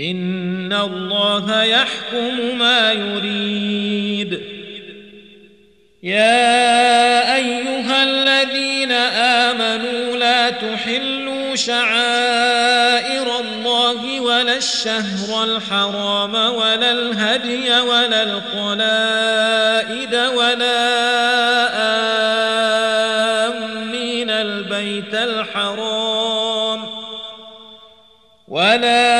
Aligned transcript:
ان 0.00 0.72
الله 0.72 1.62
يحكم 1.62 2.58
ما 2.58 2.92
يريد. 2.92 4.40
يا 6.02 7.36
ايها 7.36 8.02
الذين 8.02 8.92
امنوا 8.92 10.16
لا 10.16 10.50
تحلوا 10.50 11.56
شعائر 11.56 13.40
الله 13.40 14.20
ولا 14.20 14.56
الشهر 14.56 15.44
الحرام 15.44 16.34
ولا 16.34 16.92
الهدي 16.92 17.80
ولا 17.80 18.22
القلائد 18.22 20.14
ولا 20.14 20.80
آمين 23.48 24.30
البيت 24.30 25.14
الحرام 25.14 26.86
ولا 28.48 29.19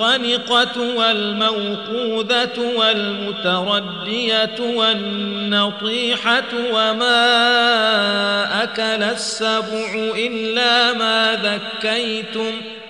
والمنخنقة 0.00 0.80
والموقوذة 0.80 2.76
والمتردية 2.76 4.60
والنطيحة 4.60 6.42
وما 6.72 7.12
أكل 8.62 9.02
السبع 9.02 10.12
إلا 10.16 10.92
ما 10.92 11.38
ذكيتم 11.42 12.50
ۖ 12.80 12.84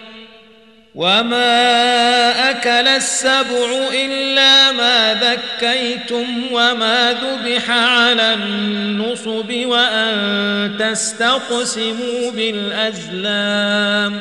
وما 0.94 2.50
أكل 2.50 2.88
السبع 2.88 3.88
إلا 3.93 4.72
ما 4.72 5.14
ذكيتم 5.14 6.26
وما 6.53 7.12
ذبح 7.12 7.70
على 7.70 8.34
النصب 8.34 9.53
وأن 9.66 10.76
تستقسموا 10.78 12.31
بالأزلام 12.31 14.20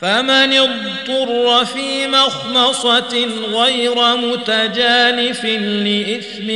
فمن 0.00 0.52
اضطر 0.52 1.64
في 1.64 2.06
مخمصة 2.06 3.26
غير 3.52 4.16
متجانف 4.16 5.44
لإثم 5.44 6.46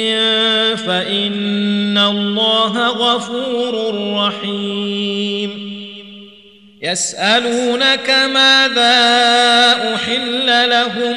فإن 0.87 1.99
الله 1.99 2.89
غفور 2.89 3.95
رحيم. 4.17 5.75
يسألونك 6.83 8.11
ماذا 8.11 8.95
أحل 9.95 10.71
لهم؟ 10.71 11.17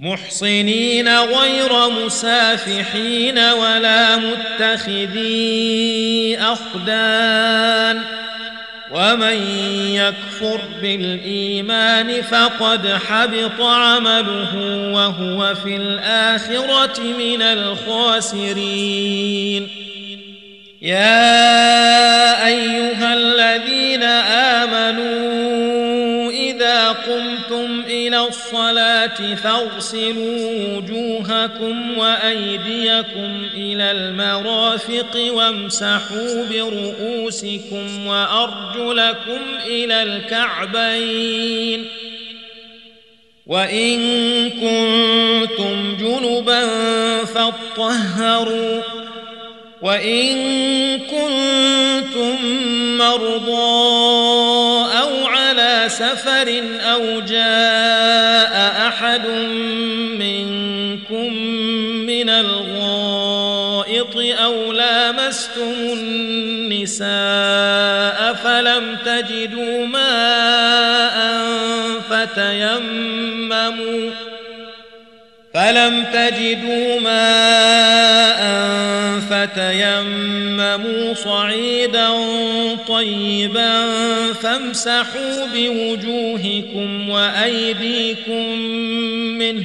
محصنين 0.00 1.08
غير 1.08 1.88
مسافحين 1.88 3.38
ولا 3.38 4.16
متخذي 4.16 5.26
أخدان 6.40 8.02
ومن 8.92 9.42
يكفر 9.90 10.60
بالإيمان 10.82 12.22
فقد 12.22 12.88
حبط 13.08 13.60
عمله 13.60 14.56
وهو 14.92 15.54
في 15.54 15.76
الآخرة 15.76 17.00
من 17.00 17.42
الخاسرين. 17.42 18.56
يا 20.82 22.46
أيها 22.46 23.14
الذين 23.14 24.02
آمنوا 24.62 26.15
اذا 26.86 26.92
قمتم 26.92 27.82
الصلاه 27.88 28.26
الصلاة 28.26 29.34
فاغسلوا 29.34 30.76
وجوهكم 30.76 31.98
وأيديكم 31.98 33.46
إلى 33.54 33.90
المرافق 33.90 35.32
وامسحوا 35.32 36.44
برؤوسكم 36.50 38.06
وأرجلكم 38.06 39.40
إلى 39.66 40.02
الكعبين 40.02 41.84
وإن 43.46 44.00
كنتم 44.50 45.96
جنبا 46.00 46.68
فاطهروا 47.24 48.82
وإن 49.82 50.36
كنتم 50.98 52.36
مرضى 52.98 54.65
سفر 56.06 56.62
أو 56.92 57.20
جاء 57.20 58.86
أحد 58.88 59.26
منكم 60.18 61.32
من 62.06 62.30
الغائط 62.30 64.16
أو 64.16 64.72
لامستم 64.72 65.72
النساء 65.92 67.06
فلم 68.34 68.96
تجدوا 69.04 69.86
ماء 69.86 71.16
فتيمموا 72.10 74.10
فلم 75.56 76.04
تجدوا 76.12 77.00
ماء 77.00 78.40
فتيمموا 79.30 81.14
صعيدا 81.14 82.08
طيبا 82.88 83.86
فامسحوا 84.32 85.46
بوجوهكم 85.54 87.08
وايديكم 87.08 88.58
منه 89.38 89.64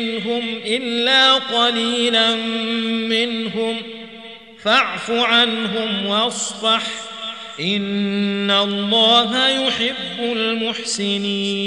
منهم 0.31 0.61
إلا 0.65 1.33
قليلا 1.33 2.35
منهم 3.07 3.77
فاعف 4.63 5.11
عنهم 5.11 6.05
واصفح 6.05 6.83
إن 7.59 8.51
الله 8.51 9.49
يحب 9.49 10.19
المحسنين. 10.19 11.61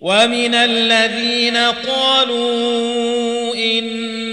ومن 0.00 0.54
الذين 0.54 1.56
قالوا 1.56 3.54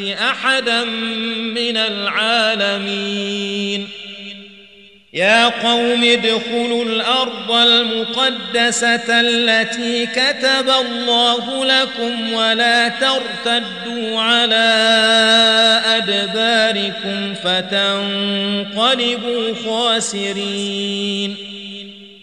أحدا 0.00 0.84
من 1.54 1.76
العالمين. 1.76 3.36
يا 5.12 5.48
قوم 5.48 6.04
ادخلوا 6.04 6.84
الأرض 6.84 7.50
المقدسة 7.50 9.20
التي 9.20 10.06
كتب 10.06 10.68
الله 10.68 11.64
لكم 11.64 12.32
ولا 12.32 12.88
ترتدوا 12.88 14.20
على 14.20 14.82
أدباركم 15.86 17.34
فتنقلبوا 17.44 18.74
خاسرين. 19.64 21.55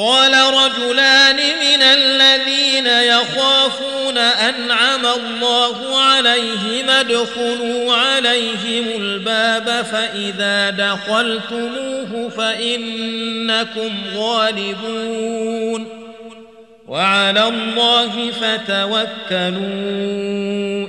قال 0.00 0.32
رجلان 0.32 1.36
من 1.36 1.82
الذين 1.82 2.86
يخافون 2.86 4.18
أنعم 4.18 5.06
الله 5.06 6.02
عليهم 6.02 6.90
ادخلوا 6.90 7.94
عليهم 7.94 8.84
الباب 9.02 9.84
فإذا 9.84 10.70
دخلتموه 10.70 12.28
فإنكم 12.36 13.90
غالبون. 14.16 15.86
وعلى 16.88 17.48
الله 17.48 18.30
فتوكلوا 18.30 19.60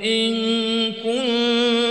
إن 0.04 0.34
كنتم 0.92 1.91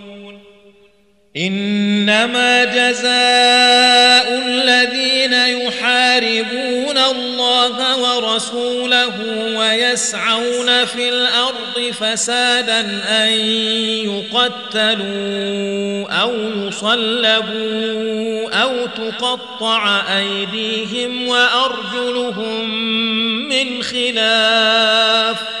إنما 1.37 2.65
جزاء 2.65 4.41
الذين 4.45 5.33
يحاربون 5.33 6.97
الله 6.97 7.97
ورسوله 7.97 9.13
ويسعون 9.57 10.85
في 10.85 11.09
الأرض 11.09 11.91
فسادا 11.99 12.79
أن 13.09 13.31
يقتلوا 14.35 16.11
أو 16.21 16.33
يصلبوا 16.67 18.49
أو 18.63 18.85
تقطع 18.85 20.03
أيديهم 20.17 21.27
وأرجلهم 21.27 22.69
من 23.49 23.83
خلاف 23.83 25.60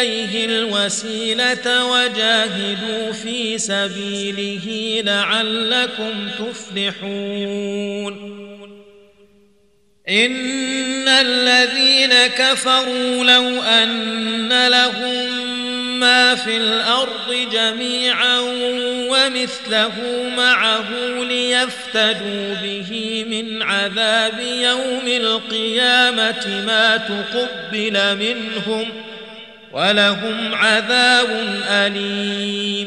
إليه 0.00 0.44
الوسيلة 0.44 1.84
وجاهدوا 1.84 3.12
في 3.12 3.58
سبيله 3.58 5.00
لعلكم 5.04 6.28
تفلحون. 6.38 8.36
إن 10.08 11.08
الذين 11.08 12.26
كفروا 12.26 13.24
لو 13.24 13.62
أن 13.62 14.68
لهم 14.68 15.46
ما 16.00 16.34
في 16.34 16.56
الأرض 16.56 17.48
جميعا 17.52 18.40
ومثله 19.10 19.92
معه 20.36 20.90
ليفتدوا 21.28 22.54
به 22.62 23.24
من 23.28 23.62
عذاب 23.62 24.40
يوم 24.40 25.06
القيامة 25.06 26.62
ما 26.66 26.96
تقبل 26.96 28.16
منهم 28.16 28.92
ولهم 29.76 30.54
عذاب 30.54 31.26
أليم. 31.68 32.86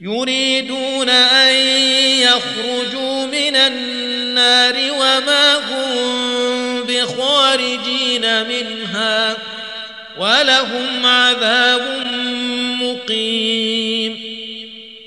يريدون 0.00 1.08
أن 1.08 1.54
يخرجوا 2.20 3.26
من 3.26 3.56
النار 3.56 4.74
وما 4.92 5.54
هم 5.54 6.82
بخارجين 6.82 8.48
منها 8.48 9.36
ولهم 10.18 11.06
عذاب 11.06 11.80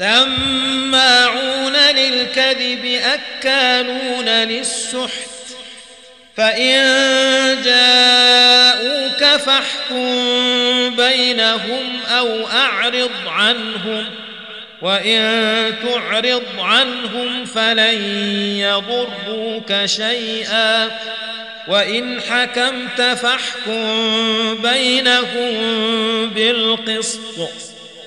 سماعون 0.00 1.76
للكذب 1.76 3.00
أكالون 3.04 4.28
للسحت. 4.28 5.30
فإن 6.36 7.62
جاءوك 7.64 9.40
فاحكم 9.40 10.96
بينهم 10.96 12.00
أو 12.08 12.46
أعرض 12.46 13.10
عنهم 13.26 14.04
وإن 14.82 15.74
تعرض 15.82 16.42
عنهم 16.58 17.44
فلن 17.44 18.02
يضروك 18.56 19.84
شيئا. 19.84 20.90
وإن 21.68 22.20
حكمت 22.20 23.00
فاحكم 23.00 24.62
بينهم 24.62 26.30
بالقسط. 26.30 27.69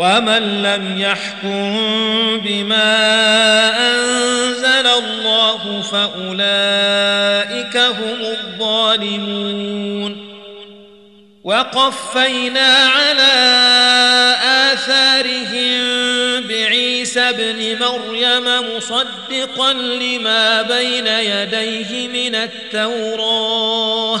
ومن 0.00 0.62
لم 0.62 1.00
يحكم 1.00 1.78
بما 2.44 2.96
انزل 3.92 4.86
الله 4.86 5.82
فاولئك 5.82 7.76
هم 7.76 8.20
الظالمون 8.20 10.16
وقفينا 11.44 12.76
على 12.76 13.32
اثارهم 14.72 15.80
بعيسى 16.48 17.20
ابن 17.20 17.78
مريم 17.80 18.76
مصدقا 18.76 19.72
لما 19.72 20.62
بين 20.62 21.06
يديه 21.06 22.08
من 22.08 22.34
التوراه 22.34 24.20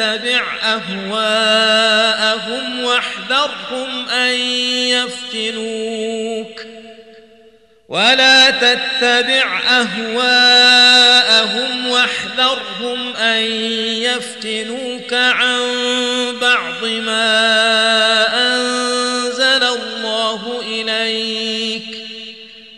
تتبع 0.00 0.42
أهواءهم 0.62 2.04
واحذرهم 2.84 4.08
أن 4.08 4.34
يفتنوك. 4.88 6.60
ولا 7.88 8.50
تتبع 8.50 9.60
أهواءهم 9.68 11.08
واحذرهم 11.88 13.16
أن 13.16 13.42
يفتنوك 14.02 15.12
عن 15.12 15.60
بعض 16.40 16.84
ما 16.84 17.30
انزل 18.36 18.49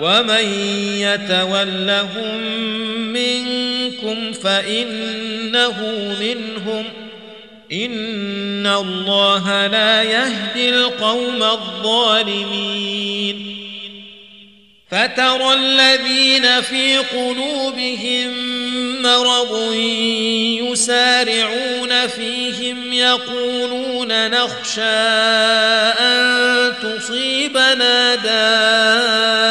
ومن 0.00 0.44
يتولهم 0.98 2.40
منكم 3.12 4.32
فانه 4.32 5.76
منهم 6.20 6.84
ان 7.72 8.66
الله 8.66 9.66
لا 9.66 10.02
يهدي 10.02 10.68
القوم 10.70 11.42
الظالمين 11.42 12.90
فترى 14.90 15.52
الذين 15.52 16.60
في 16.60 16.96
قلوبهم 16.98 18.30
مرض 19.02 19.74
يسارعون 20.62 22.06
فيهم 22.06 22.92
يقولون 22.92 24.30
نخشى 24.30 24.80
أن 26.00 26.72
تصيبنا 26.82 28.14
دائرة 28.14 29.50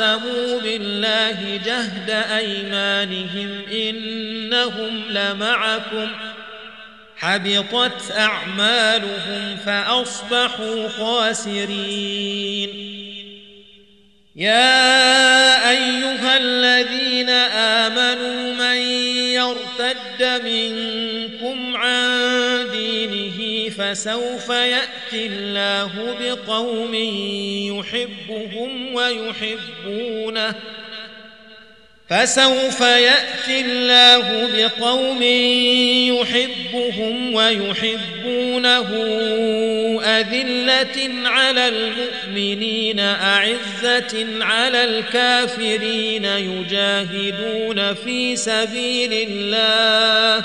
أقسموا 0.00 0.60
بالله 0.60 1.60
جهد 1.64 2.10
أيمانهم 2.10 3.60
إنهم 3.72 5.02
لمعكم 5.10 6.08
حبطت 7.16 8.12
أعمالهم 8.16 9.56
فأصبحوا 9.66 10.88
خاسرين. 10.88 12.70
يا 14.36 15.70
أيها 15.70 16.36
الذين 16.36 17.30
آمنوا 17.30 18.54
من 18.54 18.76
يرتد 19.32 20.22
منكم 20.44 21.15
فسوف 23.78 24.48
يأتي 24.48 25.26
الله 25.26 26.16
بقوم 26.20 26.94
يحبهم 27.74 28.94
ويحبونه. 28.94 30.54
فسوف 32.10 32.80
يأتي 32.80 33.60
الله 33.60 34.48
بقوم 34.56 35.22
يحبهم 36.12 37.34
ويحبونه. 37.34 38.88
أذلة 40.04 41.28
على 41.28 41.68
المؤمنين 41.68 43.00
أعزة 43.00 44.26
على 44.40 44.84
الكافرين 44.84 46.24
يجاهدون 46.24 47.94
في 47.94 48.36
سبيل 48.36 49.12
الله. 49.12 50.44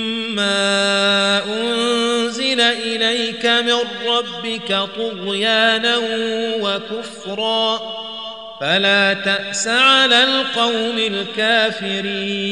ما 0.35 1.43
أنزل 1.45 2.61
إليك 2.61 3.45
من 3.45 3.77
ربك 4.07 4.89
طغيانا 4.97 5.97
وكفرا 6.61 7.79
فلا 8.61 9.13
تأس 9.13 9.67
على 9.67 10.23
القوم 10.23 10.97
الكافرين 11.77 12.51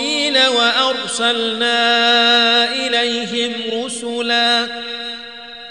اسرائيل 0.35 0.47
وأرسلنا 0.47 1.75
إليهم 2.73 3.53
رسلا 3.85 4.67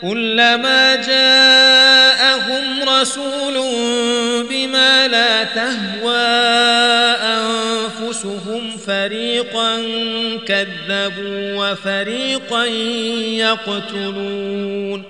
كلما 0.01 0.97
جاءهم 0.97 2.89
رسول 2.89 3.55
بما 4.51 5.09
لا 5.09 5.45
تهوى 5.45 6.17
أنفسهم 8.01 8.77
فريقا 8.87 9.77
كذبوا 10.47 11.55
وفريقا 11.57 12.65
يقتلون 13.45 15.10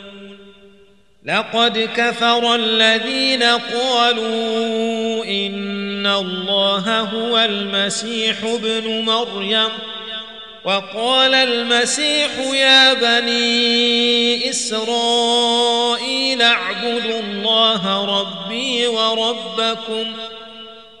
لقد 1.25 1.89
كفر 1.95 2.55
الذين 2.55 3.43
قالوا 3.43 5.25
إن 5.25 6.07
الله 6.07 6.99
هو 6.99 7.37
المسيح 7.37 8.35
ابن 8.43 9.05
مريم. 9.05 9.69
وقال 10.63 11.33
المسيح 11.33 12.31
يا 12.53 12.93
بني 12.93 14.49
إسرائيل 14.49 16.41
اعبدوا 16.41 17.19
الله 17.19 18.05
ربي 18.21 18.87
وربكم. 18.87 20.13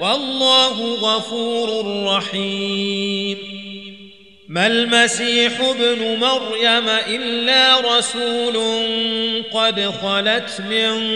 والله 0.00 0.94
غفور 0.94 1.84
رحيم. 2.06 3.38
ما 4.48 4.66
المسيح 4.66 5.60
ابن 5.60 6.18
مريم 6.20 6.88
إلا 6.88 7.80
رسول 7.80 8.56
قد 9.52 9.80
خلت 9.80 10.60
من 10.70 11.12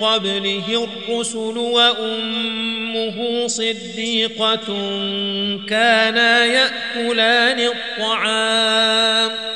قبله 0.00 0.88
الرسل 1.08 1.58
وأمه 1.58 3.46
صديقة 3.46 4.66
كانا 5.68 6.44
يأكلان 6.44 7.60
الطعام. 7.60 9.55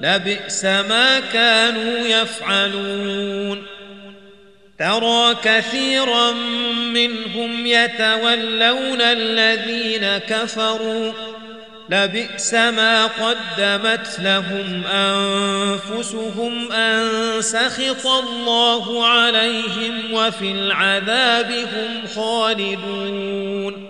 لبئس 0.00 0.64
ما 0.64 1.20
كانوا 1.32 1.98
يفعلون. 2.06 3.62
ترى 4.78 5.36
كثيرا 5.44 6.32
منهم 6.94 7.66
يتولون 7.66 9.00
الذين 9.00 10.18
كفروا. 10.18 11.12
لبئس 11.88 12.54
ما 12.54 13.06
قدمت 13.06 14.20
لهم 14.20 14.82
أنفسهم 14.86 16.72
أن 16.72 17.06
سخط 17.42 18.06
الله 18.06 19.06
عليهم 19.06 20.12
وفي 20.12 20.52
العذاب 20.52 21.52
هم 21.52 22.06
خالدون. 22.14 23.89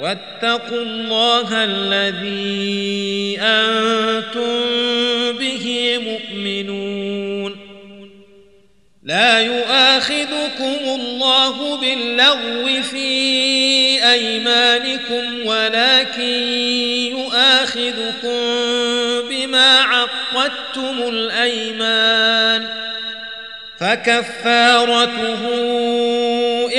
واتقوا 0.00 0.82
الله 0.82 1.64
الذي 1.64 3.38
أنتم 3.40 4.52
به 5.38 5.98
مؤمنون. 5.98 7.56
لا 9.02 9.40
يؤاخذكم 9.40 10.78
الله 10.84 11.76
باللغو 11.76 12.82
في 12.82 13.08
أيمانكم 14.12 15.46
ولكن 15.46 16.42
يؤاخذكم 17.10 18.40
بما 19.30 19.80
عقدتم 19.80 21.08
الأيمان. 21.08 22.68
فكفارته 23.80 25.42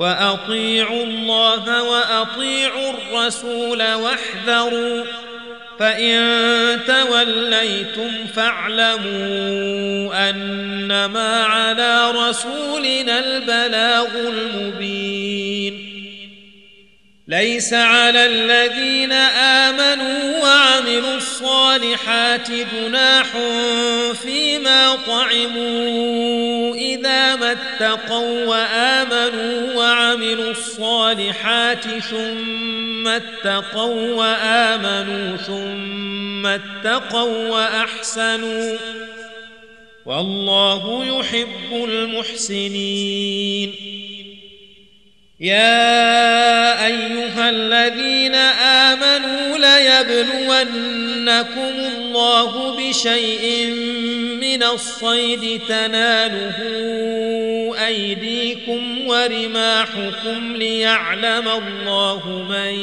وأطيعوا 0.00 1.04
الله 1.04 1.82
وأطيعوا 1.82 2.90
الرسول 2.90 3.82
واحذروا 3.94 5.04
فإن 5.78 6.80
توليتم 6.86 8.10
فاعلموا 8.36 10.30
أنما 10.30 11.44
على 11.44 12.10
رسولنا 12.10 13.18
البلاغ 13.18 14.08
المبين. 14.16 15.90
ليس 17.28 17.72
على 17.74 18.26
الذين 18.26 19.12
آمنوا 19.12 20.42
وعملوا 20.42 21.16
الصالحات 21.16 22.50
جناح 22.50 23.26
فيما 24.22 24.96
طعموا 25.06 26.74
اتقوا 27.52 28.46
وآمنوا 28.46 29.74
وعملوا 29.74 30.50
الصالحات 30.50 31.84
ثم 31.84 33.08
اتقوا 33.08 34.14
وآمنوا 34.14 35.36
ثم 35.36 36.46
اتقوا 36.46 37.48
وأحسنوا 37.48 38.78
والله 40.06 41.04
يحب 41.18 41.84
المحسنين. 41.84 43.74
يا 45.40 46.86
أيها 46.86 47.50
الذين 47.50 48.34
آمنوا 48.34 49.58
ليبلونكم 49.58 51.10
الله 52.20 52.76
بشيء 52.76 53.66
من 54.40 54.62
الصيد 54.62 55.60
تناله 55.68 56.56
أيديكم 57.86 59.06
ورماحكم 59.06 60.56
ليعلم 60.56 61.48
الله 61.48 62.46
من 62.50 62.74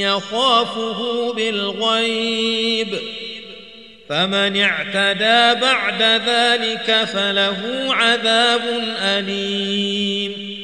يخافه 0.00 1.32
بالغيب. 1.32 2.88
فمن 4.08 4.56
اعتدى 4.56 5.60
بعد 5.60 6.02
ذلك 6.02 7.04
فله 7.04 7.86
عذاب 7.90 8.62
أليم. 9.02 10.63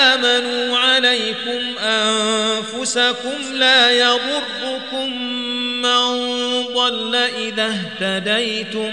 عليكم 1.11 1.77
أنفسكم 1.77 3.53
لا 3.53 3.91
يضركم 3.91 5.21
من 5.81 6.03
ضل 6.73 7.15
إذا 7.15 7.67
اهتديتم 7.67 8.91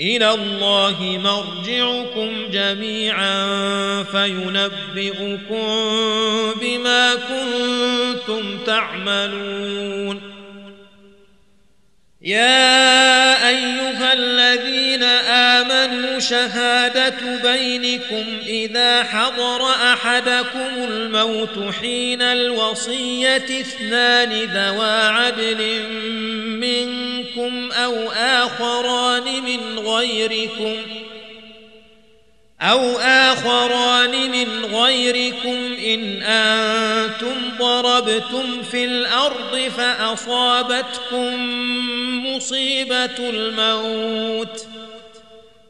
إلى 0.00 0.34
الله 0.34 1.20
مرجعكم 1.24 2.50
جميعا 2.50 3.46
فينبئكم 4.02 5.66
بما 6.60 7.14
كنتم 7.14 8.58
تعملون 8.66 10.31
يا 12.24 13.48
أيها 13.48 14.12
الذين 14.12 15.02
آمنوا 15.02 16.18
شهادة 16.18 17.42
بينكم 17.42 18.24
إذا 18.46 19.02
حضر 19.02 19.70
أحدكم 19.70 20.84
الموت 20.88 21.74
حين 21.80 22.22
الوصية 22.22 23.36
اثنان 23.36 24.30
ذوا 24.32 25.08
عدل 25.08 25.82
منكم 26.46 27.72
أو 27.72 28.10
آخران 28.10 29.42
من 29.42 29.78
غيركم 29.78 30.76
أو 32.62 32.98
آخران 32.98 34.30
من 34.30 34.64
غيركم 34.64 35.76
إن 35.86 36.22
أنتم 36.22 37.34
ضربتم 37.58 38.62
في 38.62 38.84
الأرض 38.84 39.58
فأصابتكم 39.76 41.36
مصيبة 42.26 43.18
الموت 43.18 44.66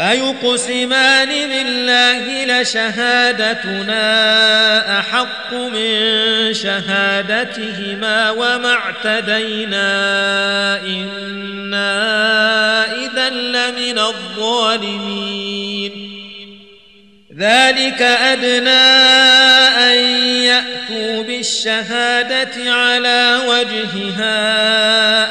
فيقسمان 0.00 1.28
بالله 1.28 2.44
لشهادتنا 2.44 3.98
أحق 4.98 5.52
من 5.52 6.54
شهادتهما 6.54 8.30
وما 8.30 8.72
اعتدينا 8.72 9.86
إنا 10.80 11.94
إذا 12.92 13.30
لمن 13.30 13.98
الظالمين. 13.98 15.40
ذلك 17.38 18.02
أدنى 18.02 18.70
أن 19.90 19.96
يأتوا 20.44 21.22
بالشهادة 21.22 22.72
على 22.72 23.40
وجهها 23.46 24.38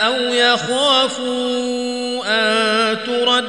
أو 0.08 0.34
يخافوا 0.34 1.80
أن 2.28 2.98
ترد 3.06 3.49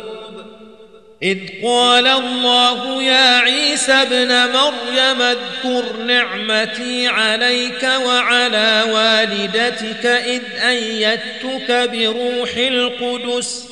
إذ 1.23 1.37
قال 1.63 2.07
الله 2.07 3.03
يا 3.03 3.37
عيسى 3.37 3.91
ابن 3.91 4.27
مريم 4.27 5.21
اذكر 5.21 5.97
نعمتي 5.97 7.07
عليك 7.07 7.83
وعلى 7.83 8.83
والدتك 8.89 10.05
إذ 10.05 10.41
أيدتك 10.67 11.89
بروح 11.89 12.57
القدس 12.57 13.65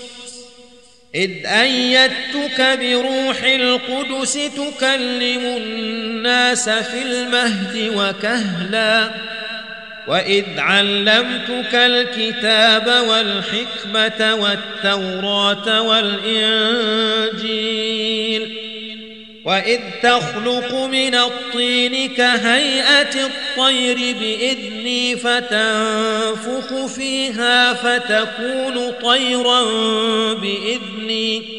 إذ 1.15 1.45
أيدتك 1.45 2.79
بروح 2.81 3.43
القدس 3.43 4.33
تكلم 4.33 5.45
الناس 5.57 6.69
في 6.69 7.01
المهد 7.01 7.91
وكهلا 7.95 9.11
وإذ 10.09 10.45
علمتك 10.57 11.75
الكتاب 11.75 12.87
والحكمة 13.09 14.35
والتوراة 14.35 15.81
والإنجيل 15.81 16.79
وإذ 19.45 19.79
تخلق 20.03 20.73
من 20.73 21.15
الطين 21.15 22.09
كهيئة 22.09 23.25
الطير 23.25 23.97
بإذني 23.97 25.15
فتنفخ 25.15 26.85
فيها 26.85 27.73
فتكون 27.73 28.91
طيرا 28.91 29.63
بإذني 30.33 31.58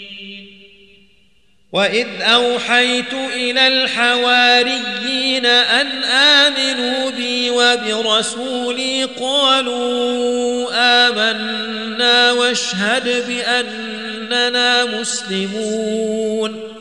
وإذ 1.73 2.07
أوحيت 2.21 3.13
إلى 3.13 3.67
الحواريين 3.67 5.45
أن 5.45 5.87
آمنوا 6.03 7.09
بي 7.09 7.49
وبرسولي 7.49 9.03
قالوا 9.03 10.69
آمنا 10.73 12.31
واشهد 12.31 13.27
بأننا 13.27 14.85
مسلمون 14.85 16.71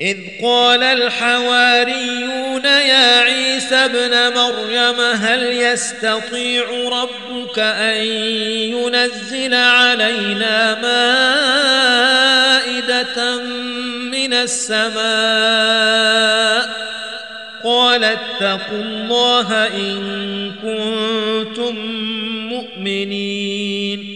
إذ 0.00 0.16
قال 0.42 0.82
الحواريون 0.82 2.64
يا 2.64 3.15
عيسى 3.56 3.74
ابن 3.74 4.34
مريم 4.34 5.00
هل 5.00 5.42
يستطيع 5.42 6.64
ربك 6.92 7.58
أن 7.58 8.04
ينزل 8.76 9.54
علينا 9.54 10.74
مائدة 12.60 13.42
من 14.12 14.32
السماء؟ 14.32 14.96
قال 17.64 18.04
اتقوا 18.04 18.82
الله 18.82 19.66
إن 19.66 20.52
كنتم 20.62 21.76
مؤمنين. 22.48 24.15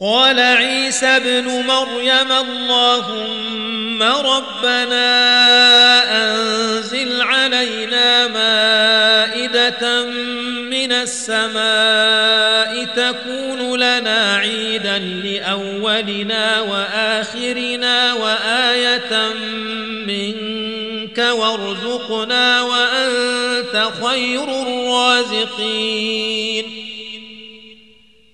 قال 0.00 0.40
عيسى 0.40 1.06
ابن 1.06 1.44
مريم 1.44 2.32
اللهم 2.32 4.02
ربنا 4.02 5.08
أنزل 6.24 7.22
علينا 7.22 8.26
مائدة 8.26 10.04
من 10.70 10.92
السماء 10.92 12.84
تكون 12.84 13.76
لنا 13.80 14.36
عيدا 14.36 14.98
لأولنا 14.98 16.60
وآخرنا 16.60 18.12
وآية 18.12 19.28
منك 20.06 21.18
وارزقنا 21.18 22.62
وأنت 22.62 23.90
خير 24.02 24.44
الرازقين 24.62 25.98